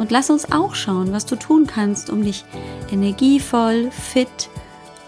[0.00, 2.46] Und lass uns auch schauen, was du tun kannst, um dich
[2.90, 4.48] energievoll, fit,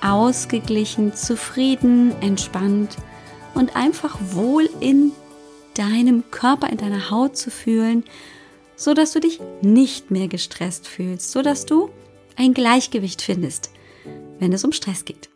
[0.03, 2.99] ausgeglichen, zufrieden, entspannt
[3.55, 5.13] und einfach wohl in
[5.73, 8.05] deinem Körper, in deiner Haut zu fühlen,
[8.77, 11.89] so dass du dich nicht mehr gestresst fühlst, so dass du
[12.37, 13.71] ein Gleichgewicht findest,
[14.41, 15.31] wenn es um Stress geht.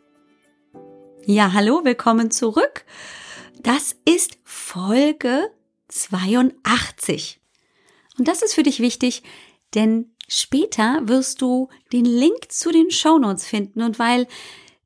[1.25, 2.85] Ja, hallo, willkommen zurück.
[3.63, 5.49] Das ist Folge
[5.87, 7.39] 82.
[8.19, 9.23] Und das ist für dich wichtig,
[9.75, 14.27] denn später wirst du den Link zu den Shownotes finden und weil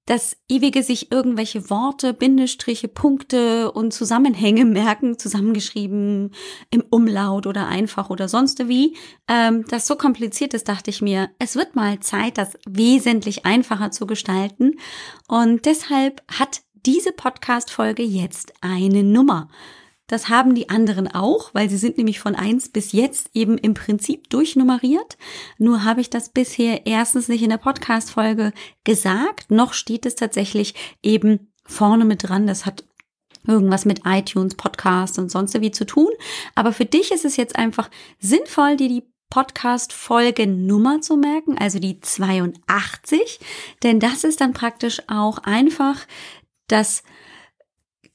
[0.05, 6.31] das ewige sich irgendwelche Worte, Bindestriche, Punkte und Zusammenhänge merken, zusammengeschrieben
[6.69, 11.29] im Umlaut oder einfach oder sonst wie, ähm, das so kompliziert ist, dachte ich mir,
[11.39, 14.73] es wird mal Zeit, das wesentlich einfacher zu gestalten.
[15.27, 19.49] Und deshalb hat diese Podcast-Folge jetzt eine Nummer.
[20.11, 23.73] Das haben die anderen auch, weil sie sind nämlich von eins bis jetzt eben im
[23.73, 25.17] Prinzip durchnummeriert.
[25.57, 28.51] Nur habe ich das bisher erstens nicht in der Podcast-Folge
[28.83, 32.45] gesagt, noch steht es tatsächlich eben vorne mit dran.
[32.45, 32.83] Das hat
[33.47, 36.09] irgendwas mit iTunes, Podcast und sonst wie zu tun.
[36.55, 37.89] Aber für dich ist es jetzt einfach
[38.19, 43.39] sinnvoll, dir die Podcast-Folge-Nummer zu merken, also die 82,
[43.81, 46.05] denn das ist dann praktisch auch einfach
[46.67, 47.03] das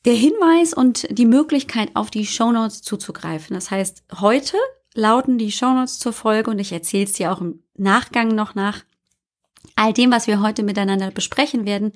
[0.06, 3.54] der Hinweis und die Möglichkeit, auf die Shownotes zuzugreifen.
[3.54, 4.56] Das heißt, heute
[4.94, 8.84] lauten die Shownotes zur Folge und ich erzähle es dir auch im Nachgang noch nach.
[9.74, 11.92] All dem, was wir heute miteinander besprechen werden,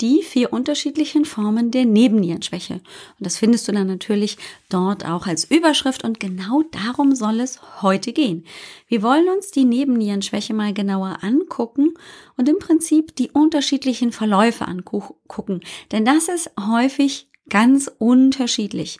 [0.01, 2.73] die vier unterschiedlichen Formen der Nebennierenschwäche.
[2.73, 2.84] Und
[3.19, 8.11] das findest du dann natürlich dort auch als Überschrift und genau darum soll es heute
[8.11, 8.45] gehen.
[8.88, 11.94] Wir wollen uns die Nebennierenschwäche mal genauer angucken
[12.35, 15.61] und im Prinzip die unterschiedlichen Verläufe angucken.
[15.94, 19.00] Denn das ist häufig ganz unterschiedlich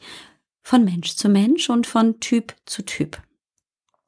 [0.62, 3.22] von Mensch zu Mensch und von Typ zu Typ.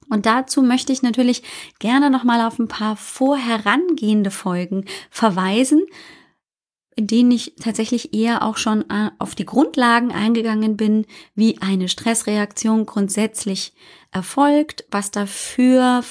[0.10, 1.44] Und dazu möchte ich natürlich
[1.80, 5.86] gerne nochmal auf ein paar vorherangehende Folgen verweisen,
[6.96, 11.06] in denen ich tatsächlich eher auch schon äh, auf die Grundlagen eingegangen bin,
[11.36, 13.74] wie eine Stressreaktion grundsätzlich
[14.12, 16.04] erfolgt, was dafür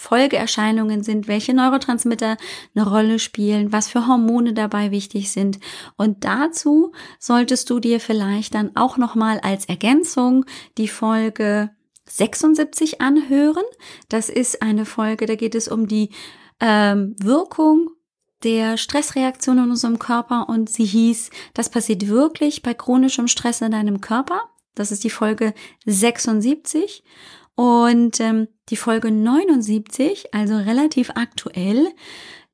[0.00, 2.38] Folgeerscheinungen sind, welche Neurotransmitter
[2.74, 5.60] eine Rolle spielen, was für Hormone dabei wichtig sind.
[5.98, 10.46] Und dazu solltest du dir vielleicht dann auch nochmal als Ergänzung
[10.78, 11.70] die Folge
[12.08, 13.62] 76 anhören.
[14.08, 16.08] Das ist eine Folge, da geht es um die
[16.60, 17.90] ähm, Wirkung
[18.42, 23.72] der Stressreaktion in unserem Körper und sie hieß, das passiert wirklich bei chronischem Stress in
[23.72, 24.48] deinem Körper.
[24.74, 25.52] Das ist die Folge
[25.84, 27.04] 76.
[27.54, 31.88] Und ähm, die Folge 79, also relativ aktuell,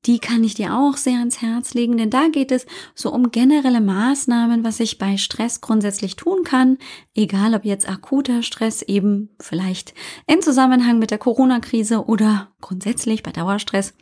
[0.06, 3.32] die kann ich dir auch sehr ans Herz legen, denn da geht es so um
[3.32, 6.78] generelle Maßnahmen, was ich bei Stress grundsätzlich tun kann,
[7.14, 9.94] egal ob jetzt akuter Stress eben vielleicht
[10.28, 13.94] im Zusammenhang mit der Corona-Krise oder grundsätzlich bei Dauerstress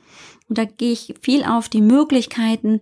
[0.48, 2.80] und da gehe ich viel auf die Möglichkeiten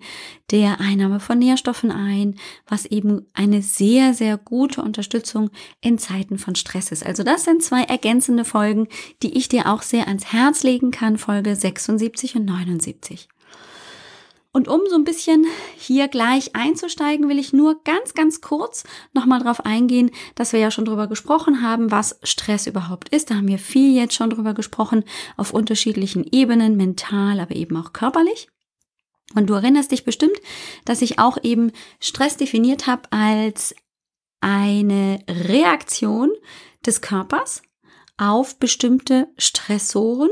[0.50, 2.37] der Einnahme von Nährstoffen ein,
[2.67, 5.50] was eben eine sehr, sehr gute Unterstützung
[5.81, 7.06] in Zeiten von Stress ist.
[7.06, 8.89] Also das sind zwei ergänzende Folgen,
[9.23, 13.28] die ich dir auch sehr ans Herz legen kann, Folge 76 und 79.
[14.54, 15.46] Und um so ein bisschen
[15.78, 18.84] hier gleich einzusteigen, will ich nur ganz, ganz kurz
[19.14, 23.31] nochmal drauf eingehen, dass wir ja schon drüber gesprochen haben, was Stress überhaupt ist.
[23.31, 25.04] Da haben wir viel jetzt schon drüber gesprochen,
[25.38, 28.49] auf unterschiedlichen Ebenen, mental, aber eben auch körperlich.
[29.34, 30.37] Und du erinnerst dich bestimmt,
[30.84, 33.75] dass ich auch eben Stress definiert habe als
[34.40, 36.31] eine Reaktion
[36.84, 37.62] des Körpers
[38.19, 40.31] auf bestimmte Stressoren,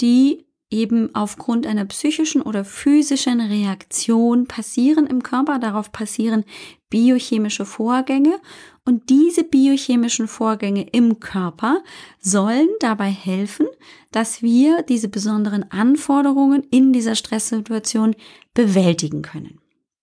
[0.00, 5.58] die eben aufgrund einer psychischen oder physischen Reaktion passieren im Körper.
[5.58, 6.44] Darauf passieren
[6.90, 8.40] biochemische Vorgänge
[8.84, 11.82] und diese biochemischen Vorgänge im Körper
[12.20, 13.66] sollen dabei helfen,
[14.10, 18.14] dass wir diese besonderen Anforderungen in dieser Stresssituation
[18.54, 19.60] bewältigen können.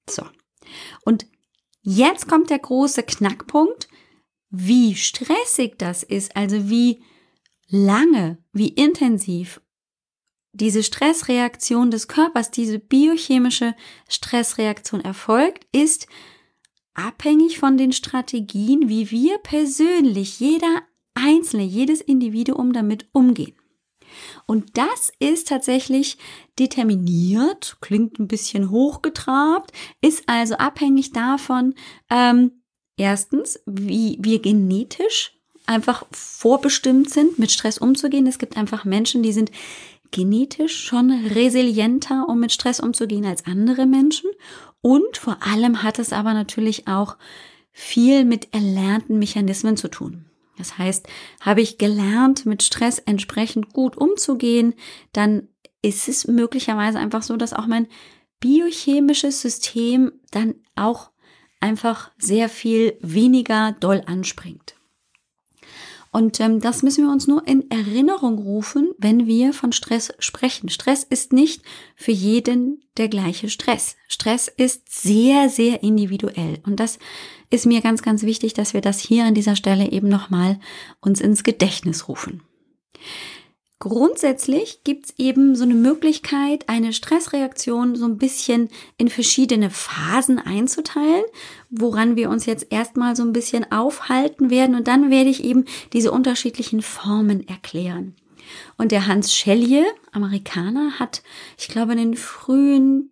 [0.09, 0.23] So.
[1.03, 1.25] Und
[1.83, 3.89] Jetzt kommt der große Knackpunkt,
[4.49, 7.03] wie stressig das ist, also wie
[7.67, 9.59] lange, wie intensiv
[10.53, 13.75] diese Stressreaktion des Körpers, diese biochemische
[14.07, 16.07] Stressreaktion erfolgt, ist
[16.93, 20.83] abhängig von den Strategien, wie wir persönlich, jeder
[21.15, 23.55] Einzelne, jedes Individuum damit umgehen.
[24.45, 26.17] Und das ist tatsächlich
[26.59, 29.71] determiniert, klingt ein bisschen hochgetrabt,
[30.01, 31.73] ist also abhängig davon,
[32.11, 32.61] ähm,
[32.95, 35.35] erstens, wie wir genetisch
[35.65, 38.27] einfach vorbestimmt sind, mit Stress umzugehen.
[38.27, 39.49] Es gibt einfach Menschen, die sind
[40.13, 44.29] genetisch schon resilienter, um mit Stress umzugehen als andere Menschen.
[44.81, 47.17] Und vor allem hat es aber natürlich auch
[47.71, 50.25] viel mit erlernten Mechanismen zu tun.
[50.57, 51.07] Das heißt,
[51.41, 54.75] habe ich gelernt, mit Stress entsprechend gut umzugehen,
[55.11, 55.49] dann
[55.81, 57.87] ist es möglicherweise einfach so, dass auch mein
[58.39, 61.09] biochemisches System dann auch
[61.59, 64.75] einfach sehr viel weniger doll anspringt.
[66.13, 70.69] Und ähm, das müssen wir uns nur in Erinnerung rufen, wenn wir von Stress sprechen.
[70.69, 71.63] Stress ist nicht
[71.95, 73.95] für jeden der gleiche Stress.
[74.07, 76.59] Stress ist sehr, sehr individuell.
[76.67, 76.99] Und das
[77.49, 80.59] ist mir ganz, ganz wichtig, dass wir das hier an dieser Stelle eben nochmal
[81.01, 82.43] uns ins Gedächtnis rufen.
[83.83, 91.25] Grundsätzlich gibt's eben so eine Möglichkeit, eine Stressreaktion so ein bisschen in verschiedene Phasen einzuteilen,
[91.69, 95.65] woran wir uns jetzt erstmal so ein bisschen aufhalten werden und dann werde ich eben
[95.91, 98.15] diese unterschiedlichen Formen erklären.
[98.77, 99.83] Und der Hans Schellje,
[100.13, 101.21] Amerikaner, hat,
[101.57, 103.09] ich glaube, in den frühen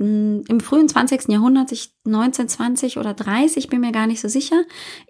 [0.00, 1.28] hm, im frühen 20.
[1.28, 4.62] Jahrhundert, sich 1920 oder 30, bin mir gar nicht so sicher,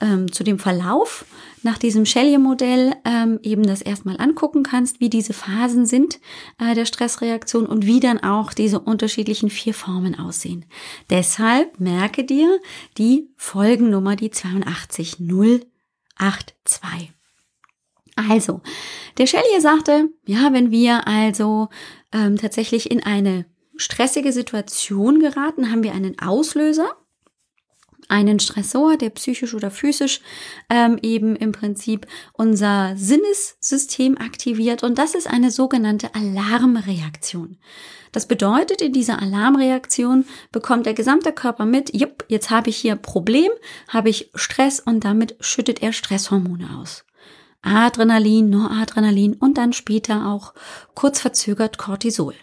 [0.00, 1.26] ähm, zu dem Verlauf
[1.62, 6.20] nach diesem Shelley-Modell ähm, eben das erstmal angucken kannst, wie diese Phasen sind
[6.58, 10.64] äh, der Stressreaktion und wie dann auch diese unterschiedlichen vier Formen aussehen.
[11.10, 12.60] Deshalb merke dir
[12.98, 17.12] die Folgennummer, die 82082.
[18.16, 18.62] Also,
[19.18, 21.68] der Shelley sagte, ja, wenn wir also
[22.12, 23.44] ähm, tatsächlich in eine
[23.76, 26.96] stressige Situation geraten, haben wir einen Auslöser,
[28.08, 30.20] einen Stressor, der psychisch oder physisch
[30.70, 37.58] ähm, eben im Prinzip unser Sinnessystem aktiviert und das ist eine sogenannte Alarmreaktion.
[38.12, 42.96] Das bedeutet, in dieser Alarmreaktion bekommt der gesamte Körper mit, jupp, jetzt habe ich hier
[42.96, 43.50] Problem,
[43.88, 47.04] habe ich Stress und damit schüttet er Stresshormone aus.
[47.62, 50.54] Adrenalin, Noradrenalin und dann später auch
[50.94, 52.34] kurz verzögert Cortisol.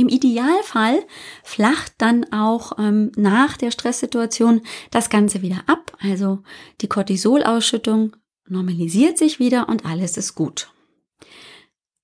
[0.00, 1.04] Im Idealfall
[1.44, 5.94] flacht dann auch ähm, nach der Stresssituation das Ganze wieder ab.
[6.00, 6.42] Also
[6.80, 8.16] die Cortisolausschüttung
[8.48, 10.72] normalisiert sich wieder und alles ist gut.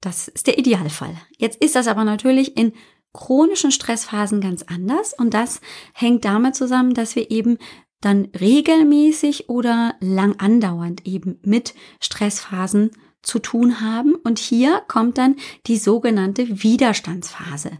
[0.02, 1.16] Das ist der Idealfall.
[1.38, 2.74] Jetzt ist das aber natürlich in
[3.14, 5.62] chronischen Stressphasen ganz anders und das
[5.94, 7.56] hängt damit zusammen, dass wir eben
[8.02, 12.90] dann regelmäßig oder lang andauernd eben mit Stressphasen
[13.26, 14.14] zu tun haben.
[14.14, 17.72] Und hier kommt dann die sogenannte Widerstandsphase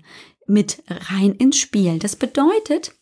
[0.46, 1.98] mit rein ins Spiel.
[1.98, 2.92] Das bedeutet,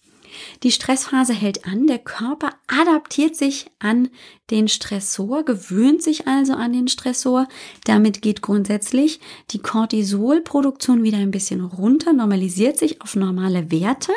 [0.63, 4.11] die Stressphase hält an, der Körper adaptiert sich an
[4.51, 7.47] den Stressor, gewöhnt sich also an den Stressor.
[7.85, 9.21] Damit geht grundsätzlich
[9.51, 14.13] die Cortisolproduktion wieder ein bisschen runter, normalisiert sich auf normale Werte,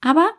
[0.00, 0.30] aber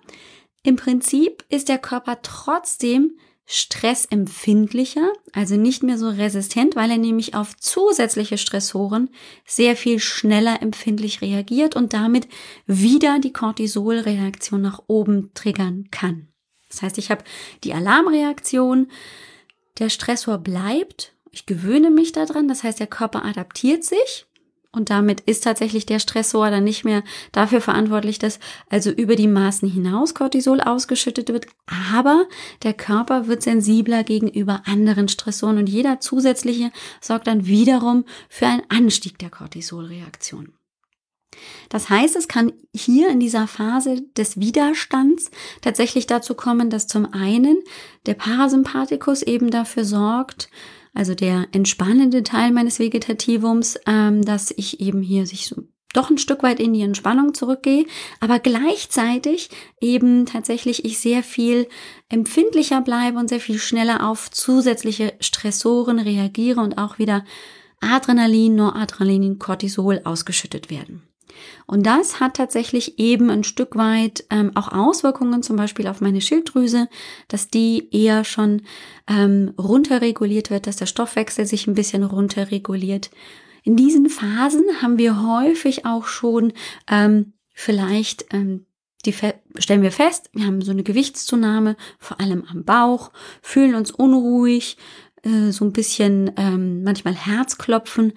[0.64, 3.18] im Prinzip ist der Körper trotzdem
[3.54, 9.10] stressempfindlicher, also nicht mehr so resistent, weil er nämlich auf zusätzliche Stressoren
[9.46, 12.28] sehr viel schneller empfindlich reagiert und damit
[12.66, 16.30] wieder die Cortisolreaktion nach oben triggern kann.
[16.70, 17.24] Das heißt, ich habe
[17.64, 18.88] die Alarmreaktion,
[19.78, 24.26] der Stressor bleibt, ich gewöhne mich daran, das heißt, der Körper adaptiert sich
[24.76, 28.40] und damit ist tatsächlich der Stressor dann nicht mehr dafür verantwortlich, dass
[28.70, 31.46] also über die Maßen hinaus Cortisol ausgeschüttet wird.
[31.92, 32.26] Aber
[32.64, 38.64] der Körper wird sensibler gegenüber anderen Stressoren und jeder zusätzliche sorgt dann wiederum für einen
[38.70, 40.54] Anstieg der Cortisolreaktion.
[41.70, 45.30] Das heißt, es kann hier in dieser Phase des Widerstands
[45.62, 47.58] tatsächlich dazu kommen, dass zum einen
[48.06, 50.50] der Parasympathikus eben dafür sorgt,
[50.94, 56.18] also der entspannende Teil meines Vegetativums, ähm, dass ich eben hier sich so doch ein
[56.18, 57.86] Stück weit in die Entspannung zurückgehe,
[58.20, 61.68] aber gleichzeitig eben tatsächlich ich sehr viel
[62.10, 67.24] empfindlicher bleibe und sehr viel schneller auf zusätzliche Stressoren reagiere und auch wieder
[67.80, 71.04] Adrenalin, Noradrenalin, Cortisol ausgeschüttet werden.
[71.66, 76.22] Und das hat tatsächlich eben ein Stück weit ähm, auch Auswirkungen zum Beispiel auf meine
[76.22, 76.88] Schilddrüse,
[77.28, 78.64] dass die eher schon
[79.08, 83.12] ähm, runterreguliert wird, dass der Stoffwechsel sich ein bisschen runterreguliert.
[83.64, 86.54] In diesen Phasen haben wir häufig auch schon
[86.90, 88.66] ähm, vielleicht ähm,
[89.06, 89.14] die
[89.58, 93.12] stellen wir fest, wir haben so eine Gewichtszunahme, vor allem am Bauch,
[93.42, 94.78] fühlen uns unruhig,
[95.24, 98.14] äh, so ein bisschen ähm, manchmal Herzklopfen,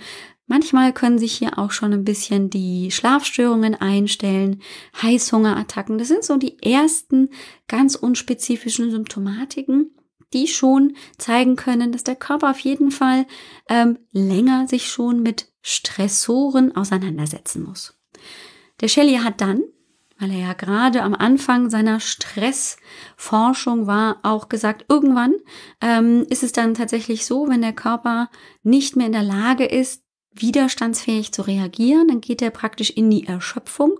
[0.46, 4.62] Manchmal können sich hier auch schon ein bisschen die Schlafstörungen einstellen,
[5.02, 5.98] Heißhungerattacken.
[5.98, 7.30] Das sind so die ersten
[7.66, 9.90] ganz unspezifischen Symptomatiken,
[10.32, 13.26] die schon zeigen können, dass der Körper auf jeden Fall
[13.68, 17.98] ähm, länger sich schon mit Stressoren auseinandersetzen muss.
[18.80, 19.62] Der Shelley hat dann,
[20.18, 25.34] weil er ja gerade am Anfang seiner Stressforschung war, auch gesagt, irgendwann
[25.80, 28.30] ähm, ist es dann tatsächlich so, wenn der Körper
[28.62, 30.05] nicht mehr in der Lage ist,
[30.40, 33.98] widerstandsfähig zu reagieren, dann geht er praktisch in die Erschöpfung.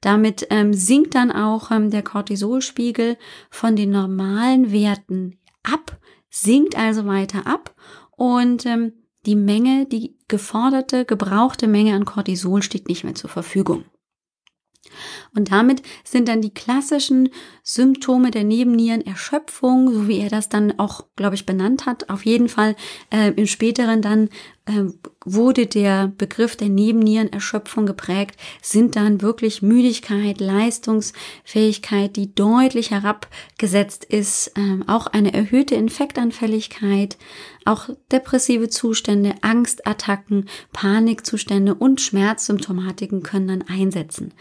[0.00, 3.16] Damit ähm, sinkt dann auch ähm, der Cortisolspiegel
[3.50, 5.98] von den normalen Werten ab,
[6.30, 7.74] sinkt also weiter ab
[8.16, 8.92] und ähm,
[9.26, 13.84] die Menge, die geforderte, gebrauchte Menge an Cortisol steht nicht mehr zur Verfügung.
[15.34, 17.28] Und damit sind dann die klassischen
[17.62, 22.48] Symptome der Nebennierenerschöpfung, so wie er das dann auch, glaube ich, benannt hat, auf jeden
[22.48, 22.76] Fall
[23.10, 24.28] äh, im späteren dann
[25.24, 34.52] wurde der Begriff der Nebennierenerschöpfung geprägt, sind dann wirklich Müdigkeit, Leistungsfähigkeit, die deutlich herabgesetzt ist,
[34.56, 37.16] äh, auch eine erhöhte Infektanfälligkeit,
[37.64, 44.34] auch depressive Zustände, Angstattacken, Panikzustände und Schmerzsymptomatiken können dann einsetzen.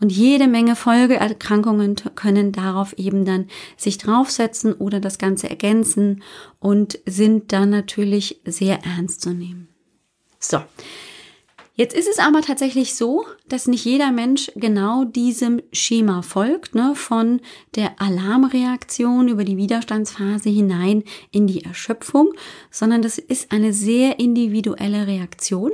[0.00, 6.22] Und jede Menge Folgeerkrankungen können darauf eben dann sich draufsetzen oder das Ganze ergänzen
[6.60, 9.71] und sind dann natürlich sehr ernst zu nehmen.
[10.42, 10.60] So.
[11.74, 16.94] Jetzt ist es aber tatsächlich so, dass nicht jeder Mensch genau diesem Schema folgt, ne,
[16.94, 17.40] von
[17.76, 22.34] der Alarmreaktion über die Widerstandsphase hinein in die Erschöpfung,
[22.70, 25.72] sondern das ist eine sehr individuelle Reaktion.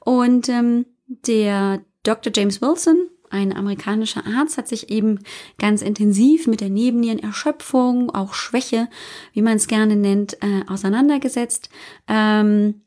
[0.00, 2.32] Und ähm, der Dr.
[2.34, 5.20] James Wilson, ein amerikanischer Arzt hat sich eben
[5.58, 8.88] ganz intensiv mit der Nebennierenerschöpfung, auch Schwäche,
[9.32, 11.70] wie man es gerne nennt, äh, auseinandergesetzt.
[12.08, 12.82] Ähm,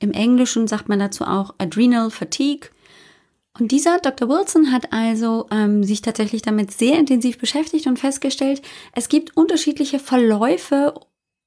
[0.00, 2.70] im Englischen sagt man dazu auch Adrenal Fatigue.
[3.58, 4.28] Und dieser Dr.
[4.28, 10.00] Wilson hat also ähm, sich tatsächlich damit sehr intensiv beschäftigt und festgestellt, es gibt unterschiedliche
[10.00, 10.94] Verläufe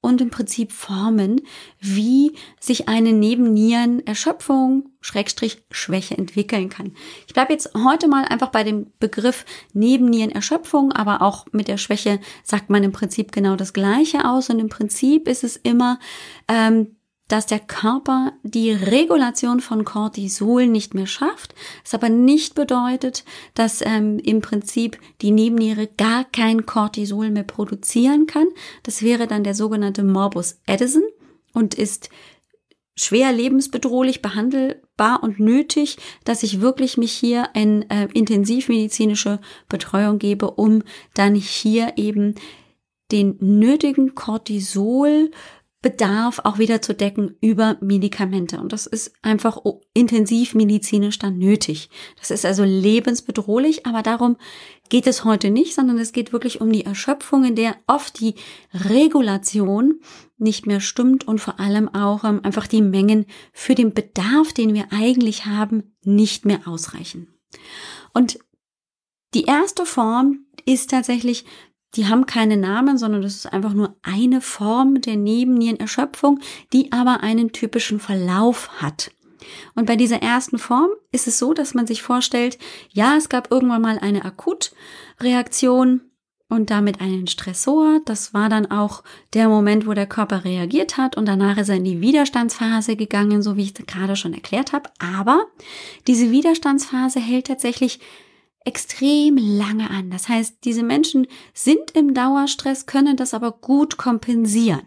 [0.00, 1.42] und im Prinzip Formen,
[1.80, 6.92] wie sich eine Nebennierenerschöpfung, Schrägstrich, Schwäche entwickeln kann.
[7.26, 12.20] Ich bleibe jetzt heute mal einfach bei dem Begriff Nebennierenerschöpfung, aber auch mit der Schwäche
[12.44, 14.50] sagt man im Prinzip genau das Gleiche aus.
[14.50, 15.98] Und im Prinzip ist es immer
[16.46, 16.96] ähm,
[17.28, 21.54] dass der Körper die Regulation von Cortisol nicht mehr schafft,
[21.84, 28.26] es aber nicht bedeutet, dass ähm, im Prinzip die Nebenniere gar kein Cortisol mehr produzieren
[28.26, 28.48] kann.
[28.82, 31.04] Das wäre dann der sogenannte Morbus Addison
[31.52, 32.08] und ist
[32.96, 40.50] schwer lebensbedrohlich behandelbar und nötig, dass ich wirklich mich hier in äh, intensivmedizinische Betreuung gebe,
[40.50, 40.82] um
[41.14, 42.34] dann hier eben
[43.12, 45.30] den nötigen Cortisol
[45.80, 48.60] Bedarf auch wieder zu decken über Medikamente.
[48.60, 49.58] Und das ist einfach
[49.94, 51.88] intensiv medizinisch dann nötig.
[52.18, 54.36] Das ist also lebensbedrohlich, aber darum
[54.88, 58.34] geht es heute nicht, sondern es geht wirklich um die Erschöpfung, in der oft die
[58.74, 60.00] Regulation
[60.36, 64.74] nicht mehr stimmt und vor allem auch ähm, einfach die Mengen für den Bedarf, den
[64.74, 67.28] wir eigentlich haben, nicht mehr ausreichen.
[68.12, 68.40] Und
[69.34, 71.44] die erste Form ist tatsächlich
[71.94, 76.40] die haben keine Namen, sondern das ist einfach nur eine Form der Nebennierenerschöpfung,
[76.72, 79.10] die aber einen typischen Verlauf hat.
[79.74, 82.58] Und bei dieser ersten Form ist es so, dass man sich vorstellt,
[82.90, 86.02] ja, es gab irgendwann mal eine Akutreaktion
[86.48, 88.00] und damit einen Stressor.
[88.04, 89.02] Das war dann auch
[89.34, 93.42] der Moment, wo der Körper reagiert hat und danach ist er in die Widerstandsphase gegangen,
[93.42, 94.90] so wie ich gerade schon erklärt habe.
[94.98, 95.46] Aber
[96.06, 98.00] diese Widerstandsphase hält tatsächlich
[98.68, 100.10] extrem lange an.
[100.10, 104.82] Das heißt, diese Menschen sind im Dauerstress, können das aber gut kompensieren.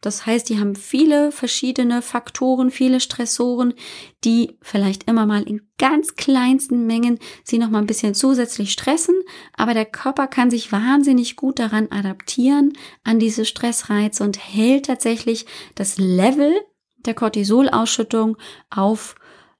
[0.00, 3.74] Das heißt, die haben viele verschiedene Faktoren, viele Stressoren,
[4.22, 9.16] die vielleicht immer mal in ganz kleinsten Mengen sie noch mal ein bisschen zusätzlich stressen,
[9.56, 15.46] aber der Körper kann sich wahnsinnig gut daran adaptieren an diese Stressreize und hält tatsächlich
[15.74, 16.54] das Level
[16.98, 18.36] der Cortisolausschüttung
[18.70, 19.16] auf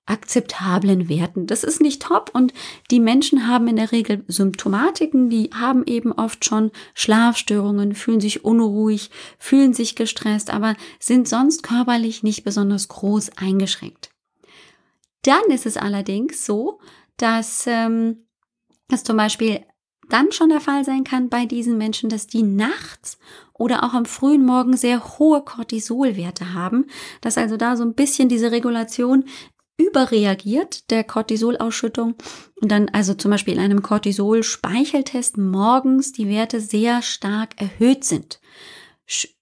[0.08, 1.46] akzeptablen Werten.
[1.46, 2.52] Das ist nicht top und
[2.90, 8.44] die Menschen haben in der Regel Symptomatiken, die haben eben oft schon Schlafstörungen, fühlen sich
[8.44, 14.10] unruhig, fühlen sich gestresst, aber sind sonst körperlich nicht besonders groß eingeschränkt.
[15.22, 16.80] Dann ist es allerdings so,
[17.16, 18.24] dass ähm,
[18.88, 19.64] das zum Beispiel
[20.08, 23.18] dann schon der Fall sein kann bei diesen Menschen, dass die nachts
[23.52, 26.86] oder auch am frühen Morgen sehr hohe Cortisolwerte haben,
[27.20, 29.24] dass also da so ein bisschen diese Regulation
[29.78, 32.16] überreagiert der Cortisolausschüttung
[32.60, 38.40] und dann also zum Beispiel in einem Cortisol-Speicheltest morgens die Werte sehr stark erhöht sind.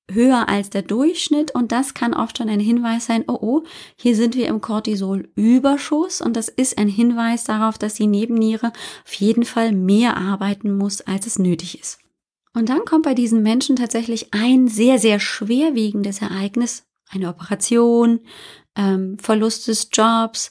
[0.09, 3.63] Höher als der Durchschnitt und das kann oft schon ein Hinweis sein, oh oh,
[3.97, 8.73] hier sind wir im Cortisolüberschuss und das ist ein Hinweis darauf, dass die Nebenniere
[9.05, 11.99] auf jeden Fall mehr arbeiten muss, als es nötig ist.
[12.55, 18.21] Und dann kommt bei diesen Menschen tatsächlich ein sehr, sehr schwerwiegendes Ereignis, eine Operation,
[18.77, 20.51] ähm, Verlust des Jobs,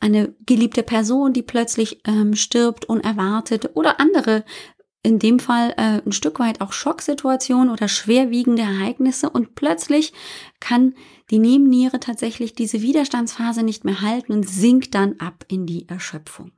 [0.00, 4.44] eine geliebte Person, die plötzlich ähm, stirbt, unerwartet oder andere,
[5.02, 10.12] in dem Fall äh, ein Stück weit auch Schocksituationen oder schwerwiegende Ereignisse und plötzlich
[10.60, 10.94] kann
[11.30, 16.52] die Nebenniere tatsächlich diese Widerstandsphase nicht mehr halten und sinkt dann ab in die Erschöpfung.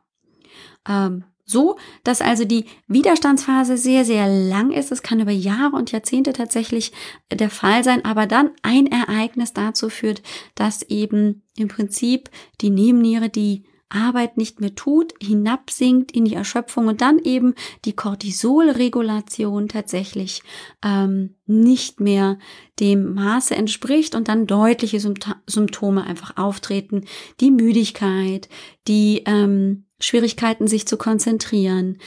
[0.88, 4.92] Ähm, so, dass also die Widerstandsphase sehr, sehr lang ist.
[4.92, 6.92] Es kann über Jahre und Jahrzehnte tatsächlich
[7.33, 10.23] der Fall sein, aber dann ein Ereignis dazu führt,
[10.54, 12.30] dass eben im Prinzip
[12.61, 17.54] die Nebenniere die Arbeit nicht mehr tut, hinabsinkt in die Erschöpfung und dann eben
[17.85, 20.42] die Cortisolregulation tatsächlich
[20.85, 22.38] ähm, nicht mehr
[22.78, 27.07] dem Maße entspricht und dann deutliche Symptome einfach auftreten.
[27.40, 28.49] Die Müdigkeit,
[28.87, 31.99] die ähm, Schwierigkeiten, sich zu konzentrieren,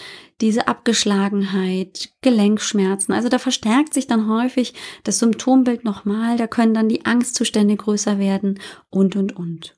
[0.41, 3.13] diese Abgeschlagenheit, Gelenkschmerzen.
[3.13, 8.19] Also da verstärkt sich dann häufig das Symptombild nochmal, da können dann die Angstzustände größer
[8.19, 9.75] werden und, und, und.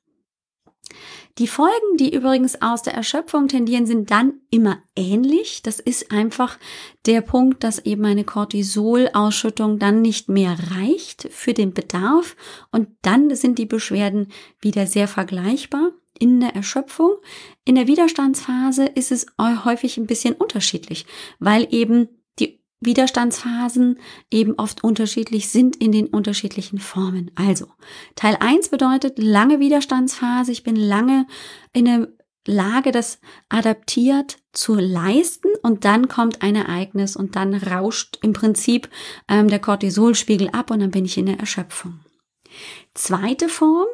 [1.38, 5.62] Die Folgen, die übrigens aus der Erschöpfung tendieren, sind dann immer ähnlich.
[5.62, 6.58] Das ist einfach
[7.06, 12.38] der Punkt, dass eben eine Cortisolausschüttung dann nicht mehr reicht für den Bedarf
[12.72, 14.30] und dann sind die Beschwerden
[14.62, 17.12] wieder sehr vergleichbar in der Erschöpfung.
[17.64, 21.06] In der Widerstandsphase ist es häufig ein bisschen unterschiedlich,
[21.40, 22.08] weil eben
[22.40, 24.00] die Widerstandsphasen
[24.32, 27.32] eben oft unterschiedlich sind in den unterschiedlichen Formen.
[27.36, 27.68] Also,
[28.16, 30.52] Teil 1 bedeutet lange Widerstandsphase.
[30.52, 31.28] Ich bin lange
[31.74, 32.08] in der
[32.48, 38.90] Lage, das adaptiert zu leisten und dann kommt ein Ereignis und dann rauscht im Prinzip
[39.28, 42.00] ähm, der Cortisolspiegel ab und dann bin ich in der Erschöpfung.
[42.94, 43.88] Zweite Form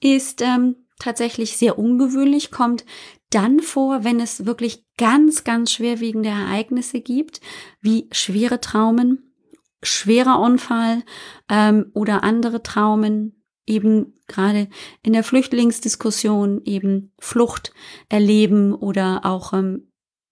[0.00, 2.84] ist ähm, tatsächlich sehr ungewöhnlich, kommt
[3.30, 7.40] dann vor, wenn es wirklich ganz, ganz schwerwiegende Ereignisse gibt,
[7.80, 9.34] wie schwere Traumen,
[9.82, 11.02] schwerer Unfall
[11.48, 14.68] ähm, oder andere Traumen, eben gerade
[15.02, 17.72] in der Flüchtlingsdiskussion eben Flucht
[18.08, 19.88] erleben oder auch ähm,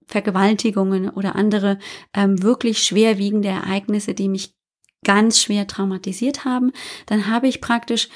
[0.06, 1.78] Vergewaltigungen oder andere
[2.14, 4.54] ähm, wirklich schwerwiegende Ereignisse, die mich
[5.04, 6.72] ganz schwer traumatisiert haben,
[7.06, 8.09] dann habe ich praktisch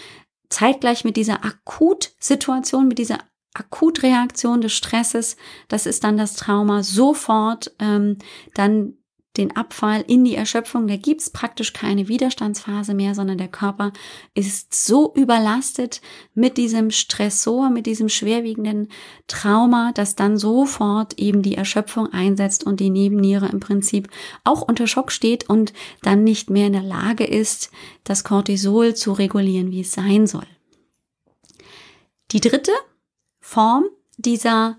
[0.55, 3.19] zeitgleich mit dieser Akutsituation, mit dieser
[3.55, 5.37] Akutreaktion des Stresses,
[5.69, 8.19] das ist dann das Trauma, sofort ähm,
[8.55, 8.95] dann
[9.37, 10.87] den Abfall in die Erschöpfung.
[10.87, 13.93] Da gibt's praktisch keine Widerstandsphase mehr, sondern der Körper
[14.35, 16.01] ist so überlastet
[16.35, 18.89] mit diesem Stressor, mit diesem schwerwiegenden
[19.27, 24.09] Trauma, dass dann sofort eben die Erschöpfung einsetzt und die Nebenniere im Prinzip
[24.45, 27.71] auch unter Schock steht und dann nicht mehr in der Lage ist,
[28.05, 30.47] das Cortisol zu regulieren, wie es sein soll.
[32.31, 32.73] Die dritte
[33.41, 33.85] Form
[34.17, 34.79] dieser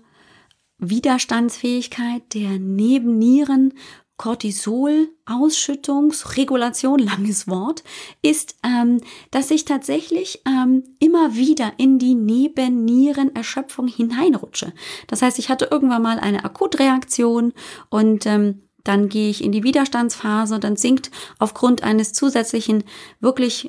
[0.78, 3.74] Widerstandsfähigkeit der Nebennieren
[4.16, 7.82] Cortisol-Ausschüttungsregulation, langes Wort,
[8.22, 9.00] ist, ähm,
[9.30, 14.72] dass ich tatsächlich ähm, immer wieder in die Nebennierenerschöpfung hineinrutsche.
[15.06, 17.54] Das heißt, ich hatte irgendwann mal eine Akutreaktion
[17.90, 22.84] und ähm, dann gehe ich in die Widerstandsphase und dann sinkt aufgrund eines zusätzlichen
[23.20, 23.68] wirklich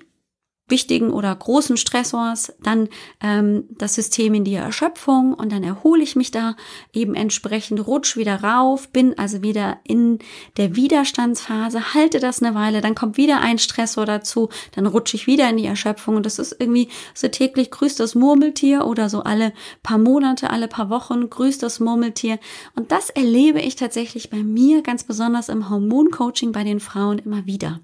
[0.69, 2.89] wichtigen oder großen Stressors, dann
[3.21, 6.55] ähm, das System in die Erschöpfung und dann erhole ich mich da
[6.93, 10.19] eben entsprechend, rutsch wieder rauf, bin also wieder in
[10.57, 15.25] der Widerstandsphase, halte das eine Weile, dann kommt wieder ein Stressor dazu, dann rutsche ich
[15.25, 19.23] wieder in die Erschöpfung und das ist irgendwie so täglich grüßt das Murmeltier oder so
[19.23, 19.53] alle
[19.83, 22.39] paar Monate, alle paar Wochen grüßt das Murmeltier
[22.75, 27.45] und das erlebe ich tatsächlich bei mir ganz besonders im Hormoncoaching bei den Frauen immer
[27.45, 27.79] wieder.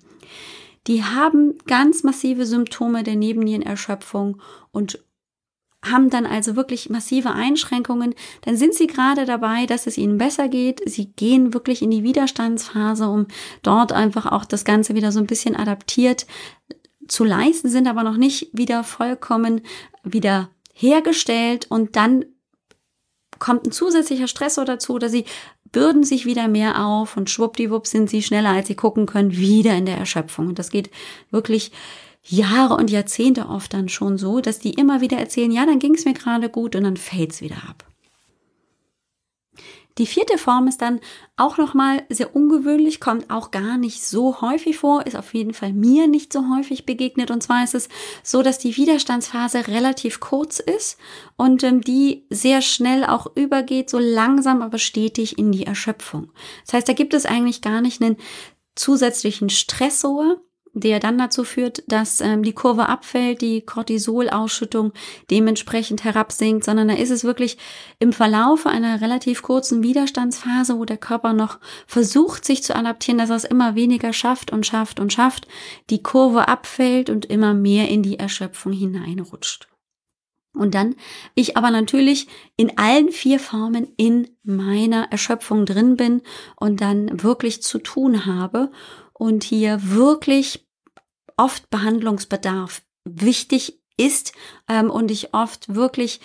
[0.87, 4.41] Die haben ganz massive Symptome der Nebennierenerschöpfung
[4.71, 5.03] und
[5.83, 10.47] haben dann also wirklich massive Einschränkungen, dann sind sie gerade dabei, dass es ihnen besser
[10.47, 10.81] geht.
[10.89, 13.27] Sie gehen wirklich in die Widerstandsphase, um
[13.63, 16.25] dort einfach auch das Ganze wieder so ein bisschen adaptiert
[17.07, 19.61] zu leisten, sind aber noch nicht wieder vollkommen
[20.03, 22.25] wieder hergestellt und dann
[23.39, 25.25] kommt ein zusätzlicher Stressor dazu, dass sie
[25.73, 29.75] bürden sich wieder mehr auf und schwuppdiwupp sind sie schneller, als sie gucken können, wieder
[29.75, 30.47] in der Erschöpfung.
[30.47, 30.89] Und das geht
[31.31, 31.73] wirklich
[32.23, 35.95] Jahre und Jahrzehnte oft dann schon so, dass die immer wieder erzählen, ja, dann ging
[35.95, 37.83] es mir gerade gut und dann fällt's wieder ab.
[39.97, 40.99] Die vierte Form ist dann
[41.37, 45.71] auch nochmal sehr ungewöhnlich, kommt auch gar nicht so häufig vor, ist auf jeden Fall
[45.71, 47.29] mir nicht so häufig begegnet.
[47.29, 47.89] Und zwar ist es
[48.23, 50.97] so, dass die Widerstandsphase relativ kurz ist
[51.35, 56.31] und ähm, die sehr schnell auch übergeht, so langsam aber stetig in die Erschöpfung.
[56.65, 58.17] Das heißt, da gibt es eigentlich gar nicht einen
[58.75, 60.41] zusätzlichen Stressor,
[60.73, 64.91] der dann dazu führt, dass ähm, die Kurve abfällt, die Cortisolausschüttung
[65.29, 67.57] dementsprechend herabsinkt, sondern da ist es wirklich
[67.99, 73.29] im Verlaufe einer relativ kurzen Widerstandsphase, wo der Körper noch versucht, sich zu adaptieren, dass
[73.29, 75.47] er es immer weniger schafft und schafft und schafft,
[75.91, 79.67] die Kurve abfällt und immer mehr in die Erschöpfung hineinrutscht.
[80.55, 80.95] Und dann
[81.33, 86.21] ich aber natürlich in allen vier Formen in meiner Erschöpfung drin bin
[86.55, 88.69] und dann wirklich zu tun habe
[89.13, 90.62] und hier wirklich
[91.37, 94.33] oft Behandlungsbedarf wichtig ist
[94.67, 96.19] ähm, und ich oft wirklich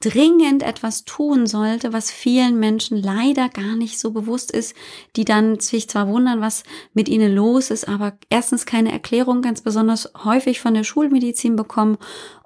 [0.00, 4.74] dringend etwas tun sollte, was vielen Menschen leider gar nicht so bewusst ist,
[5.16, 6.62] die dann sich zwar wundern, was
[6.92, 11.96] mit ihnen los ist, aber erstens keine Erklärung ganz besonders häufig von der Schulmedizin bekommen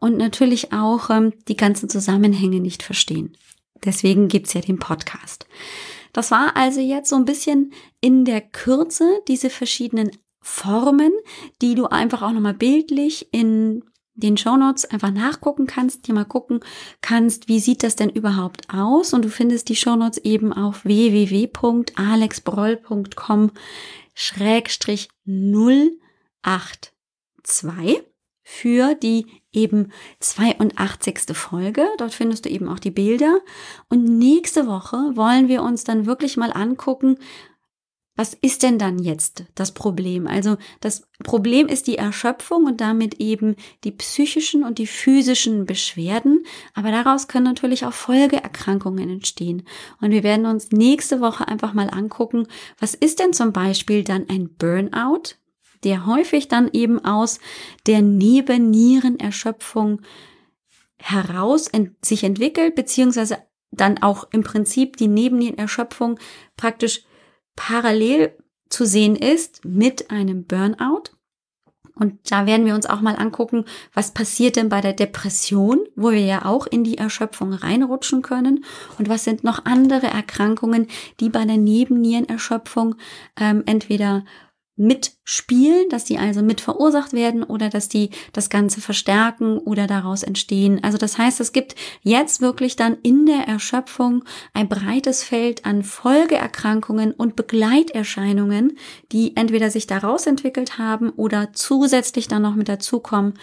[0.00, 3.36] und natürlich auch ähm, die ganzen Zusammenhänge nicht verstehen.
[3.84, 5.46] Deswegen gibt's ja den Podcast.
[6.12, 10.10] Das war also jetzt so ein bisschen in der Kürze diese verschiedenen
[10.40, 11.12] Formen,
[11.62, 13.82] die du einfach auch nochmal bildlich in
[14.18, 16.60] den Shownotes einfach nachgucken kannst, dir mal gucken
[17.00, 19.14] kannst, wie sieht das denn überhaupt aus?
[19.14, 23.52] Und du findest die Shownotes eben auf www.alexbroll.com
[24.14, 28.02] schrägstrich 082
[28.42, 31.36] für die eben 82.
[31.36, 31.86] Folge.
[31.98, 33.40] Dort findest du eben auch die Bilder.
[33.88, 37.18] Und nächste Woche wollen wir uns dann wirklich mal angucken,
[38.18, 40.26] was ist denn dann jetzt das Problem?
[40.26, 43.54] Also das Problem ist die Erschöpfung und damit eben
[43.84, 46.42] die psychischen und die physischen Beschwerden.
[46.74, 49.62] Aber daraus können natürlich auch Folgeerkrankungen entstehen.
[50.00, 52.48] Und wir werden uns nächste Woche einfach mal angucken,
[52.80, 55.36] was ist denn zum Beispiel dann ein Burnout?
[55.84, 57.38] der häufig dann eben aus
[57.86, 60.00] der Nebennierenerschöpfung
[60.98, 63.38] heraus ent sich entwickelt, beziehungsweise
[63.70, 66.18] dann auch im Prinzip die Nebennierenerschöpfung
[66.56, 67.04] praktisch
[67.58, 68.32] parallel
[68.68, 71.10] zu sehen ist mit einem Burnout.
[71.96, 76.12] Und da werden wir uns auch mal angucken, was passiert denn bei der Depression, wo
[76.12, 78.64] wir ja auch in die Erschöpfung reinrutschen können.
[78.98, 80.86] Und was sind noch andere Erkrankungen,
[81.18, 82.94] die bei der Nebennierenerschöpfung
[83.36, 84.24] ähm, entweder
[84.78, 90.22] mitspielen, dass die also mit verursacht werden oder dass die das Ganze verstärken oder daraus
[90.22, 90.82] entstehen.
[90.82, 95.82] Also das heißt, es gibt jetzt wirklich dann in der Erschöpfung ein breites Feld an
[95.82, 98.78] Folgeerkrankungen und Begleiterscheinungen,
[99.12, 103.34] die entweder sich daraus entwickelt haben oder zusätzlich dann noch mit dazukommen,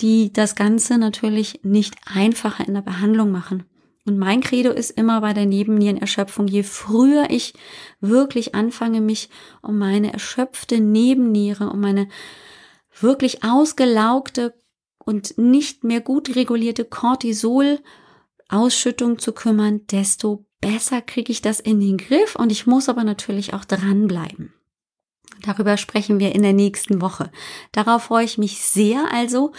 [0.00, 3.64] die das Ganze natürlich nicht einfacher in der Behandlung machen.
[4.04, 7.54] Und mein Credo ist immer bei der Nebennierenerschöpfung, je früher ich
[8.00, 9.30] wirklich anfange, mich
[9.62, 12.08] um meine erschöpfte Nebenniere, um meine
[12.98, 14.54] wirklich ausgelaugte
[14.98, 21.96] und nicht mehr gut regulierte Cortisol-Ausschüttung zu kümmern, desto besser kriege ich das in den
[21.96, 24.52] Griff und ich muss aber natürlich auch dranbleiben.
[25.42, 27.30] Darüber sprechen wir in der nächsten Woche.
[27.72, 29.12] Darauf freue ich mich sehr.
[29.12, 29.52] Also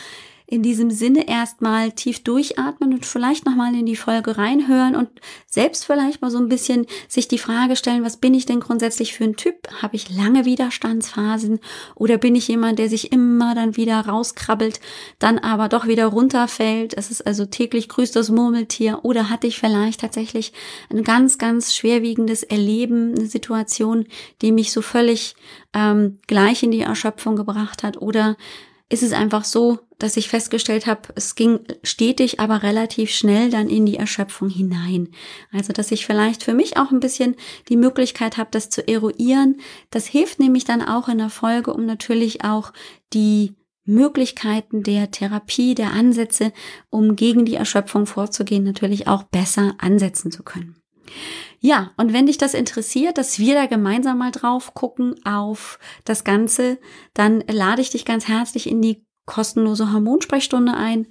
[0.53, 5.09] in diesem Sinne erstmal tief durchatmen und vielleicht nochmal in die Folge reinhören und
[5.47, 9.15] selbst vielleicht mal so ein bisschen sich die Frage stellen, was bin ich denn grundsätzlich
[9.15, 9.55] für ein Typ?
[9.81, 11.59] Habe ich lange Widerstandsphasen
[11.95, 14.79] oder bin ich jemand, der sich immer dann wieder rauskrabbelt,
[15.17, 16.93] dann aber doch wieder runterfällt?
[16.95, 20.53] Es ist also täglich grüßt das Murmeltier oder hatte ich vielleicht tatsächlich
[20.91, 24.05] ein ganz, ganz schwerwiegendes Erleben, eine Situation,
[24.43, 25.33] die mich so völlig
[25.73, 28.37] ähm, gleich in die Erschöpfung gebracht hat oder
[28.93, 33.69] ist es einfach so, dass ich festgestellt habe, es ging stetig, aber relativ schnell dann
[33.69, 35.07] in die Erschöpfung hinein.
[35.53, 37.37] Also, dass ich vielleicht für mich auch ein bisschen
[37.69, 39.61] die Möglichkeit habe, das zu eruieren.
[39.91, 42.73] Das hilft nämlich dann auch in der Folge, um natürlich auch
[43.13, 46.51] die Möglichkeiten der Therapie, der Ansätze,
[46.89, 50.75] um gegen die Erschöpfung vorzugehen, natürlich auch besser ansetzen zu können.
[51.61, 56.25] Ja, und wenn dich das interessiert, dass wir da gemeinsam mal drauf gucken auf das
[56.25, 56.77] Ganze,
[57.13, 61.07] dann lade ich dich ganz herzlich in die kostenlose Hormonsprechstunde ein.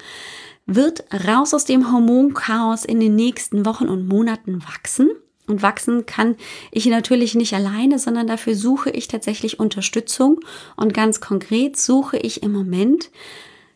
[0.65, 5.10] wird raus aus dem Hormonchaos in den nächsten Wochen und Monaten wachsen.
[5.48, 6.36] Und wachsen kann
[6.72, 10.41] ich natürlich nicht alleine, sondern dafür suche ich tatsächlich Unterstützung.
[10.76, 13.12] Und ganz konkret suche ich im Moment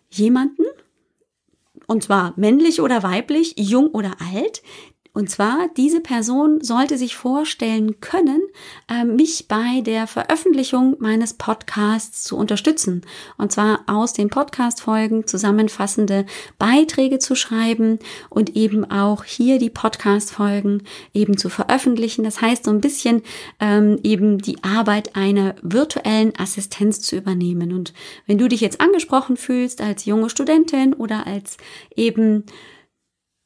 [0.09, 0.63] jemanden,
[1.91, 4.63] und zwar männlich oder weiblich, jung oder alt,
[5.13, 8.41] und zwar, diese Person sollte sich vorstellen können,
[8.89, 13.01] äh, mich bei der Veröffentlichung meines Podcasts zu unterstützen.
[13.37, 16.25] Und zwar aus den Podcast-Folgen zusammenfassende
[16.57, 22.23] Beiträge zu schreiben und eben auch hier die Podcast-Folgen eben zu veröffentlichen.
[22.23, 23.21] Das heißt, so ein bisschen
[23.59, 27.73] ähm, eben die Arbeit einer virtuellen Assistenz zu übernehmen.
[27.73, 27.93] Und
[28.27, 31.57] wenn du dich jetzt angesprochen fühlst als junge Studentin oder als
[31.97, 32.45] eben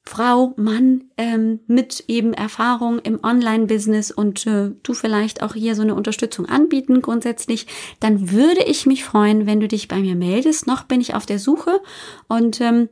[0.07, 5.81] Frau, Mann ähm, mit eben Erfahrung im Online-Business und äh, du vielleicht auch hier so
[5.81, 7.65] eine Unterstützung anbieten grundsätzlich,
[7.99, 10.67] dann würde ich mich freuen, wenn du dich bei mir meldest.
[10.67, 11.81] Noch bin ich auf der Suche
[12.27, 12.89] und ähm,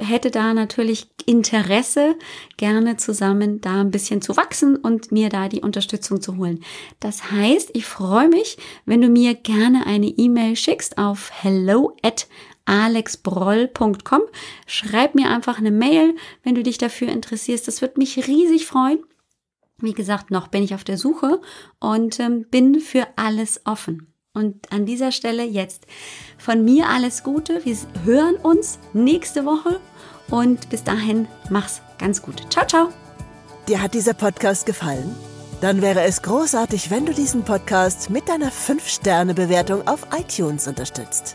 [0.00, 2.16] hätte da natürlich Interesse,
[2.56, 6.60] gerne zusammen da ein bisschen zu wachsen und mir da die Unterstützung zu holen.
[7.00, 12.28] Das heißt, ich freue mich, wenn du mir gerne eine E-Mail schickst auf hello at
[12.66, 14.22] alexbroll.com.
[14.66, 17.66] Schreib mir einfach eine Mail, wenn du dich dafür interessierst.
[17.66, 18.98] Das wird mich riesig freuen.
[19.78, 21.40] Wie gesagt, noch bin ich auf der Suche
[21.80, 24.12] und ähm, bin für alles offen.
[24.32, 25.86] Und an dieser Stelle jetzt
[26.36, 27.64] von mir alles Gute.
[27.64, 29.80] Wir hören uns nächste Woche
[30.30, 32.42] und bis dahin mach's ganz gut.
[32.50, 32.88] Ciao, ciao.
[33.68, 35.14] Dir hat dieser Podcast gefallen?
[35.60, 41.34] Dann wäre es großartig, wenn du diesen Podcast mit deiner 5-Sterne-Bewertung auf iTunes unterstützt.